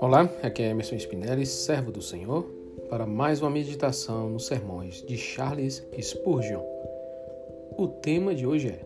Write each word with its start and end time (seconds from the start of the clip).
Olá, 0.00 0.30
aqui 0.42 0.62
é 0.62 0.70
Emerson 0.70 0.96
Spinelli, 0.96 1.46
servo 1.46 1.90
do 1.90 2.00
Senhor, 2.00 2.44
para 2.88 3.06
mais 3.06 3.40
uma 3.40 3.50
meditação 3.50 4.28
nos 4.30 4.46
sermões 4.46 5.02
de 5.02 5.16
Charles 5.16 5.86
Spurgeon. 6.00 6.62
O 7.76 7.88
tema 7.88 8.34
de 8.34 8.46
hoje 8.46 8.68
é 8.68 8.80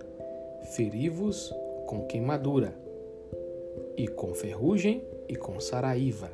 Ferivos 0.74 1.53
com 1.87 2.07
queimadura, 2.07 2.75
e 3.96 4.07
com 4.07 4.33
ferrugem 4.33 5.03
e 5.29 5.35
com 5.35 5.59
saraíva. 5.61 6.30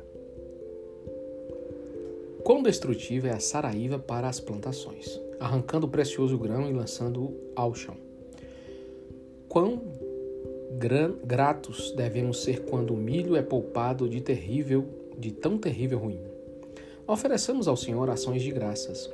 Quão 2.43 2.61
destrutiva 2.61 3.27
é 3.27 3.31
a 3.31 3.39
saraíva 3.39 3.97
para 3.97 4.29
as 4.29 4.39
plantações, 4.39 5.19
arrancando 5.39 5.87
o 5.87 5.89
precioso 5.89 6.37
grão 6.37 6.69
e 6.69 6.73
lançando-o 6.73 7.33
ao 7.55 7.73
chão. 7.73 7.97
Quão 9.49 9.77
gratos 11.23 11.91
devemos 11.91 12.43
ser 12.43 12.65
quando 12.65 12.93
o 12.93 12.97
milho 12.97 13.35
é 13.35 13.41
poupado 13.41 14.09
de 14.09 14.21
terrível, 14.21 14.85
de 15.17 15.31
tão 15.31 15.57
terrível 15.57 15.99
ruim. 15.99 16.19
Ofereçamos 17.07 17.67
ao 17.67 17.77
Senhor 17.77 18.09
ações 18.09 18.41
de 18.41 18.51
graças. 18.51 19.09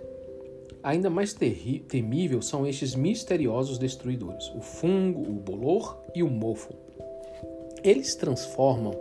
Ainda 0.82 1.10
mais 1.10 1.36
temível 1.88 2.42
são 2.42 2.66
estes 2.66 2.96
misteriosos 2.96 3.78
destruidores, 3.78 4.50
o 4.56 4.62
fungo, 4.62 5.22
o 5.22 5.34
bolor 5.34 6.02
e 6.16 6.24
o 6.24 6.30
mofo. 6.30 6.74
Eles 7.84 8.16
transformam 8.16 8.94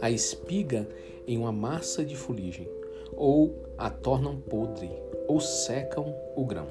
a 0.00 0.10
espiga 0.10 0.88
em 1.26 1.38
uma 1.38 1.52
massa 1.52 2.04
de 2.04 2.16
fuligem, 2.16 2.68
ou 3.16 3.54
a 3.78 3.88
tornam 3.88 4.36
podre, 4.36 4.90
ou 5.28 5.40
secam 5.40 6.14
o 6.34 6.44
grão. 6.44 6.66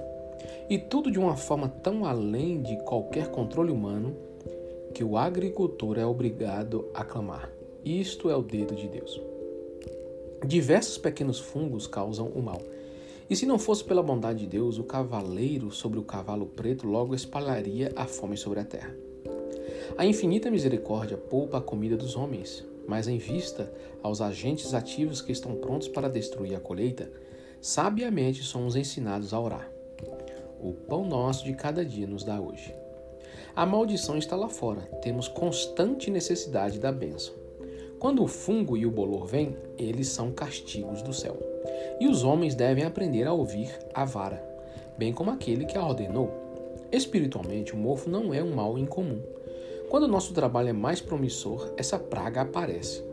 E 0.70 0.78
tudo 0.78 1.10
de 1.10 1.20
uma 1.20 1.38
forma 1.38 1.70
tão 1.70 2.06
além 2.06 2.62
de 2.62 2.78
qualquer 2.84 3.30
controle 3.30 3.72
humano 3.72 4.16
que 4.94 5.04
o 5.04 5.18
agricultor 5.18 5.98
é 5.98 6.06
obrigado 6.06 6.88
a 6.94 7.04
clamar: 7.04 7.52
Isto 7.84 8.30
é 8.30 8.36
o 8.36 8.44
dedo 8.44 8.76
de 8.76 8.88
Deus. 8.88 9.20
Diversos 10.46 10.98
pequenos 10.98 11.40
fungos 11.40 11.88
causam 11.88 12.28
o 12.28 12.42
mal. 12.42 12.62
E 13.30 13.36
se 13.36 13.46
não 13.46 13.58
fosse 13.58 13.84
pela 13.84 14.04
bondade 14.04 14.42
de 14.42 14.48
Deus, 14.48 14.78
o 14.78 14.84
cavaleiro 14.84 15.72
sobre 15.72 15.98
o 15.98 16.04
cavalo 16.04 16.46
preto 16.46 16.86
logo 16.86 17.16
espalharia 17.16 17.92
a 17.96 18.06
fome 18.06 18.38
sobre 18.38 18.60
a 18.60 18.66
terra. 18.66 18.96
A 19.98 20.06
infinita 20.06 20.52
misericórdia 20.52 21.18
poupa 21.18 21.58
a 21.58 21.62
comida 21.62 21.98
dos 21.98 22.16
homens, 22.16 22.64
mas 22.88 23.08
em 23.08 23.18
vista 23.18 23.74
aos 24.04 24.22
agentes 24.22 24.74
ativos 24.74 25.22
que 25.22 25.32
estão 25.32 25.56
prontos 25.56 25.88
para 25.88 26.10
destruir 26.10 26.56
a 26.56 26.60
colheita, 26.60 27.12
sabiamente 27.60 28.44
somos 28.44 28.76
ensinados 28.76 29.34
a 29.34 29.40
orar. 29.40 29.72
O 30.62 30.74
pão 30.74 31.08
nosso 31.08 31.46
de 31.46 31.54
cada 31.54 31.84
dia 31.84 32.06
nos 32.06 32.24
dá 32.24 32.40
hoje. 32.40 32.83
A 33.56 33.66
maldição 33.66 34.18
está 34.18 34.36
lá 34.36 34.50
fora, 34.50 34.82
temos 35.02 35.28
constante 35.28 36.10
necessidade 36.10 36.80
da 36.80 36.92
bênção. 36.92 37.34
Quando 38.00 38.24
o 38.24 38.28
fungo 38.28 38.76
e 38.76 38.86
o 38.86 38.92
bolor 38.92 39.26
vêm, 39.26 39.56
eles 39.78 40.08
são 40.08 40.32
castigos 40.32 41.02
do 41.02 41.14
céu. 41.14 41.38
E 42.00 42.08
os 42.08 42.24
homens 42.24 42.56
devem 42.56 42.84
aprender 42.84 43.26
a 43.28 43.34
ouvir 43.34 43.70
a 43.94 44.04
vara, 44.06 44.44
bem 44.98 45.14
como 45.14 45.32
aquele 45.32 45.66
que 45.66 45.78
a 45.78 45.86
ordenou. 45.86 46.32
Espiritualmente, 46.92 47.74
o 47.74 47.78
mofo 47.78 48.10
não 48.10 48.34
é 48.34 48.44
um 48.44 48.54
mal 48.54 48.78
incomum 48.78 49.22
quando 49.94 50.08
nosso 50.08 50.34
trabalho 50.34 50.70
é 50.70 50.74
mais 50.74 51.00
promissor, 51.00 51.72
essa 51.78 52.00
praga 52.00 52.42
aparece. 52.42 53.04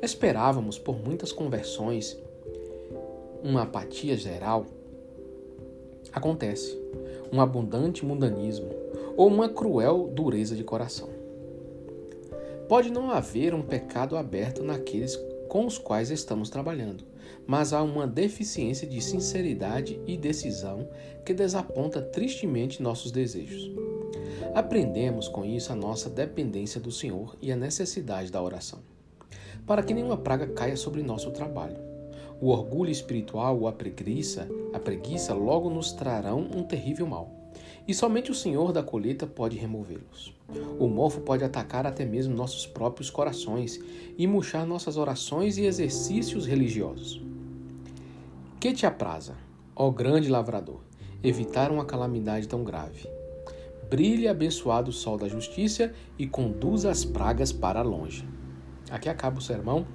Esperávamos 0.00 0.78
por 0.78 0.96
muitas 0.96 1.32
conversões, 1.32 2.16
uma 3.42 3.62
apatia 3.62 4.16
geral. 4.16 4.64
Acontece, 6.12 6.80
um 7.32 7.40
abundante 7.40 8.06
mundanismo 8.06 8.68
ou 9.18 9.26
uma 9.26 9.48
cruel 9.48 10.12
dureza 10.14 10.54
de 10.54 10.62
coração. 10.62 11.08
Pode 12.68 12.88
não 12.88 13.10
haver 13.10 13.52
um 13.52 13.62
pecado 13.62 14.16
aberto 14.16 14.62
naqueles 14.62 15.18
com 15.48 15.66
os 15.66 15.76
quais 15.76 16.10
estamos 16.10 16.48
trabalhando, 16.50 17.02
mas 17.44 17.72
há 17.72 17.82
uma 17.82 18.06
deficiência 18.06 18.86
de 18.86 19.00
sinceridade 19.00 20.00
e 20.06 20.16
decisão 20.16 20.88
que 21.24 21.34
desaponta 21.34 22.00
tristemente 22.00 22.80
nossos 22.80 23.10
desejos. 23.10 23.72
Aprendemos 24.54 25.26
com 25.26 25.44
isso 25.44 25.72
a 25.72 25.74
nossa 25.74 26.08
dependência 26.08 26.80
do 26.80 26.92
Senhor 26.92 27.36
e 27.42 27.50
a 27.50 27.56
necessidade 27.56 28.30
da 28.30 28.40
oração, 28.40 28.78
para 29.66 29.82
que 29.82 29.92
nenhuma 29.92 30.16
praga 30.16 30.46
caia 30.46 30.76
sobre 30.76 31.02
nosso 31.02 31.32
trabalho. 31.32 31.78
O 32.40 32.50
orgulho 32.50 32.92
espiritual 32.92 33.58
ou 33.58 33.66
a 33.66 33.72
preguiça, 33.72 34.48
a 34.72 34.78
preguiça 34.78 35.34
logo 35.34 35.68
nos 35.68 35.90
trarão 35.90 36.48
um 36.54 36.62
terrível 36.62 37.06
mal. 37.06 37.37
E 37.88 37.94
somente 37.94 38.30
o 38.30 38.34
Senhor 38.34 38.70
da 38.70 38.82
colheita 38.82 39.26
pode 39.26 39.56
removê-los. 39.56 40.34
O 40.78 40.86
mofo 40.86 41.22
pode 41.22 41.42
atacar 41.42 41.86
até 41.86 42.04
mesmo 42.04 42.36
nossos 42.36 42.66
próprios 42.66 43.08
corações 43.08 43.80
e 44.16 44.26
murchar 44.26 44.66
nossas 44.66 44.96
orações 44.96 45.56
e 45.56 45.64
exercícios 45.64 46.46
religiosos. 46.46 47.20
Que 48.60 48.72
te 48.74 48.84
apraza, 48.84 49.34
ó 49.74 49.90
grande 49.90 50.28
lavrador, 50.28 50.80
evitar 51.22 51.72
uma 51.72 51.86
calamidade 51.86 52.46
tão 52.46 52.62
grave 52.62 53.08
brilhe 53.88 54.28
abençoado 54.28 54.90
o 54.90 54.92
sol 54.92 55.16
da 55.16 55.28
justiça 55.28 55.92
e 56.18 56.26
conduza 56.26 56.90
as 56.90 57.04
pragas 57.04 57.52
para 57.52 57.82
longe. 57.82 58.28
Aqui 58.90 59.08
acaba 59.08 59.38
o 59.38 59.42
sermão. 59.42 59.86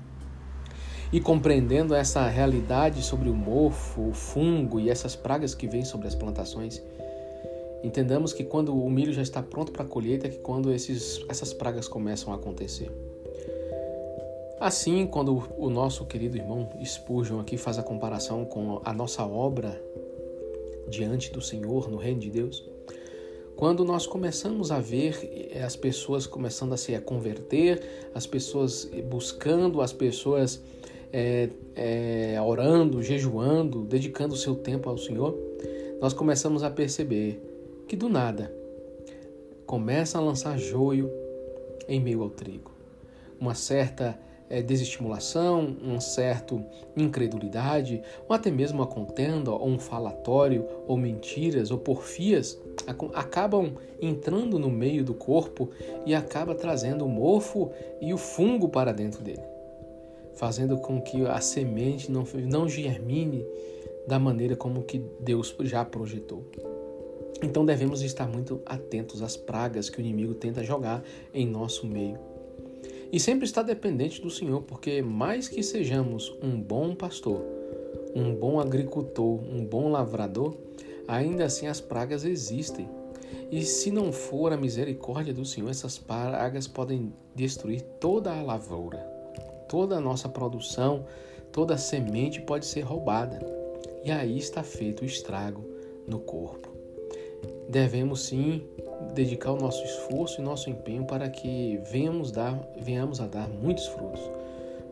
E 1.11 1.19
compreendendo 1.19 1.93
essa 1.93 2.27
realidade 2.27 3.03
sobre 3.03 3.29
o 3.29 3.35
mofo, 3.35 4.09
o 4.09 4.13
fungo 4.13 4.79
e 4.79 4.89
essas 4.89 5.15
pragas 5.15 5.53
que 5.53 5.67
vêm 5.67 5.85
sobre 5.85 6.07
as 6.07 6.15
plantações, 6.15 6.81
entendamos 7.83 8.33
que 8.33 8.43
quando 8.43 8.73
o 8.73 8.89
milho 8.89 9.13
já 9.13 9.21
está 9.21 9.43
pronto 9.43 9.71
para 9.71 9.83
a 9.83 9.87
colheita, 9.87 10.27
é 10.27 10.29
que 10.29 10.39
quando 10.39 10.71
esses, 10.71 11.23
essas 11.27 11.53
pragas 11.53 11.87
começam 11.87 12.31
a 12.31 12.37
acontecer. 12.37 12.89
Assim, 14.59 15.05
quando 15.05 15.43
o 15.57 15.69
nosso 15.69 16.05
querido 16.05 16.37
irmão 16.37 16.69
Spurgeon 16.83 17.39
aqui 17.39 17.57
faz 17.57 17.77
a 17.77 17.83
comparação 17.83 18.45
com 18.45 18.81
a 18.85 18.93
nossa 18.93 19.25
obra 19.25 19.81
diante 20.87 21.31
do 21.33 21.41
Senhor, 21.41 21.89
no 21.89 21.97
reino 21.97 22.21
de 22.21 22.29
Deus, 22.29 22.65
quando 23.57 23.83
nós 23.83 24.07
começamos 24.07 24.71
a 24.71 24.79
ver 24.79 25.51
as 25.63 25.75
pessoas 25.75 26.25
começando 26.25 26.73
a 26.73 26.77
se 26.77 26.97
converter, 27.01 28.09
as 28.15 28.25
pessoas 28.25 28.89
buscando, 29.09 29.81
as 29.81 29.91
pessoas 29.91 30.61
é, 31.11 31.49
é, 31.75 32.41
orando, 32.41 33.03
jejuando, 33.03 33.83
dedicando 33.83 34.33
o 34.33 34.37
seu 34.37 34.55
tempo 34.55 34.89
ao 34.89 34.97
Senhor, 34.97 35.37
nós 36.01 36.13
começamos 36.13 36.63
a 36.63 36.69
perceber 36.69 37.52
que 37.87 37.95
do 37.95 38.09
nada 38.09 38.53
começa 39.65 40.17
a 40.17 40.21
lançar 40.21 40.57
joio 40.57 41.11
em 41.87 41.99
meio 41.99 42.21
ao 42.21 42.29
trigo. 42.29 42.71
Uma 43.39 43.55
certa 43.55 44.17
é, 44.49 44.61
desestimulação, 44.61 45.75
um 45.83 45.99
certo 45.99 46.63
incredulidade, 46.95 48.01
ou 48.27 48.35
até 48.35 48.51
mesmo 48.51 48.79
uma 48.79 48.87
contenda, 48.87 49.51
ou 49.51 49.67
um 49.67 49.79
falatório, 49.79 50.65
ou 50.87 50.95
mentiras, 50.95 51.71
ou 51.71 51.77
porfias, 51.77 52.61
acabam 53.13 53.73
entrando 54.01 54.59
no 54.59 54.69
meio 54.69 55.03
do 55.03 55.13
corpo 55.13 55.69
e 56.05 56.13
acaba 56.13 56.53
trazendo 56.53 57.05
o 57.05 57.09
mofo 57.09 57.71
e 57.99 58.13
o 58.13 58.17
fungo 58.17 58.69
para 58.69 58.93
dentro 58.93 59.23
dele, 59.23 59.43
fazendo 60.35 60.77
com 60.77 61.01
que 61.01 61.25
a 61.25 61.41
semente 61.41 62.11
não, 62.11 62.23
não 62.47 62.69
germine 62.69 63.45
da 64.07 64.19
maneira 64.19 64.55
como 64.55 64.83
que 64.83 65.01
Deus 65.19 65.55
já 65.61 65.83
projetou. 65.83 66.45
Então 67.41 67.65
devemos 67.65 68.01
estar 68.01 68.27
muito 68.27 68.61
atentos 68.65 69.21
às 69.21 69.35
pragas 69.35 69.89
que 69.89 69.97
o 69.97 70.01
inimigo 70.01 70.33
tenta 70.33 70.63
jogar 70.63 71.03
em 71.33 71.45
nosso 71.45 71.85
meio 71.85 72.33
e 73.13 73.19
sempre 73.19 73.45
está 73.45 73.61
dependente 73.61 74.19
do 74.19 74.29
Senhor, 74.31 74.63
porque 74.63 74.99
mais 74.99 75.47
que 75.47 75.61
sejamos 75.61 76.35
um 76.41 76.59
bom 76.59 76.95
pastor, 76.95 77.45
um 78.15 78.33
bom 78.33 78.59
agricultor, 78.59 79.39
um 79.39 79.63
bom 79.63 79.91
lavrador, 79.91 80.57
ainda 81.07 81.45
assim 81.45 81.67
as 81.67 81.79
pragas 81.79 82.25
existem. 82.25 82.89
E 83.51 83.61
se 83.61 83.91
não 83.91 84.11
for 84.11 84.51
a 84.51 84.57
misericórdia 84.57 85.31
do 85.31 85.45
Senhor, 85.45 85.69
essas 85.69 85.99
pragas 85.99 86.67
podem 86.67 87.13
destruir 87.35 87.83
toda 87.99 88.33
a 88.33 88.41
lavoura, 88.41 88.97
toda 89.69 89.97
a 89.97 90.01
nossa 90.01 90.27
produção, 90.27 91.05
toda 91.51 91.75
a 91.75 91.77
semente 91.77 92.41
pode 92.41 92.65
ser 92.65 92.81
roubada. 92.81 93.39
E 94.03 94.09
aí 94.09 94.39
está 94.39 94.63
feito 94.63 95.03
o 95.03 95.05
estrago 95.05 95.63
no 96.07 96.17
corpo. 96.17 96.72
Devemos 97.69 98.21
sim 98.21 98.63
dedicar 99.13 99.51
o 99.51 99.57
nosso 99.57 99.83
esforço 99.83 100.39
e 100.39 100.43
nosso 100.43 100.69
empenho 100.69 101.05
para 101.05 101.29
que 101.29 101.79
venhamos, 101.91 102.31
dar, 102.31 102.59
venhamos 102.79 103.19
a 103.19 103.27
dar 103.27 103.49
muitos 103.49 103.87
frutos. 103.87 104.21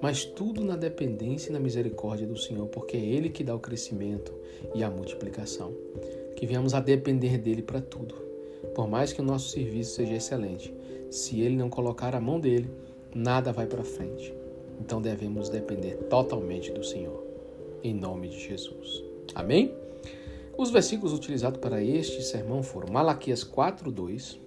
Mas 0.01 0.25
tudo 0.25 0.63
na 0.63 0.75
dependência 0.75 1.49
e 1.49 1.53
na 1.53 1.59
misericórdia 1.59 2.25
do 2.25 2.37
Senhor, 2.37 2.67
porque 2.67 2.97
é 2.97 2.99
Ele 2.99 3.29
que 3.29 3.43
dá 3.43 3.55
o 3.55 3.59
crescimento 3.59 4.33
e 4.73 4.83
a 4.83 4.89
multiplicação. 4.89 5.73
Que 6.35 6.47
venhamos 6.47 6.73
a 6.73 6.79
depender 6.79 7.37
dele 7.37 7.61
para 7.61 7.81
tudo. 7.81 8.15
Por 8.73 8.87
mais 8.87 9.13
que 9.13 9.21
o 9.21 9.23
nosso 9.23 9.49
serviço 9.49 9.95
seja 9.95 10.15
excelente, 10.15 10.73
se 11.11 11.41
Ele 11.41 11.55
não 11.55 11.69
colocar 11.69 12.15
a 12.15 12.21
mão 12.21 12.39
dele, 12.39 12.69
nada 13.13 13.51
vai 13.51 13.67
para 13.67 13.83
frente. 13.83 14.33
Então 14.79 14.99
devemos 14.99 15.49
depender 15.49 15.95
totalmente 16.09 16.71
do 16.71 16.83
Senhor. 16.83 17.23
Em 17.83 17.93
nome 17.93 18.27
de 18.27 18.39
Jesus. 18.39 19.03
Amém? 19.35 19.71
Os 20.61 20.69
versículos 20.69 21.11
utilizados 21.11 21.59
para 21.59 21.81
este 21.81 22.21
sermão 22.21 22.61
foram 22.61 22.93
Malaquias 22.93 23.43
4:2, 23.43 24.39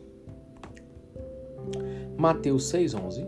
Mateus 2.16 2.70
6:11, 2.70 3.26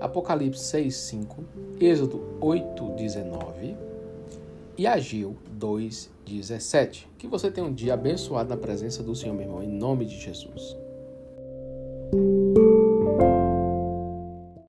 Apocalipse 0.00 0.64
6:5, 0.64 1.44
Êxodo 1.78 2.38
8:19 2.40 3.76
e 4.78 4.86
Ageu 4.86 5.36
2:17. 5.58 7.06
Que 7.18 7.26
você 7.26 7.50
tenha 7.50 7.66
um 7.66 7.74
dia 7.74 7.92
abençoado 7.92 8.48
na 8.48 8.56
presença 8.56 9.02
do 9.02 9.14
Senhor, 9.14 9.34
meu 9.34 9.44
irmão, 9.44 9.62
em 9.62 9.68
nome 9.68 10.06
de 10.06 10.18
Jesus. 10.18 10.78